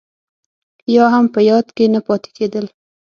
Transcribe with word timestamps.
يا 0.95 1.05
هم 1.13 1.25
په 1.33 1.39
ياد 1.49 1.67
کې 1.75 1.85
نه 1.93 1.99
پاتې 2.07 2.29
کېدل. 2.37 2.65